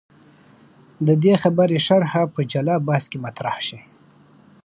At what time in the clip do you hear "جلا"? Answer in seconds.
2.51-2.75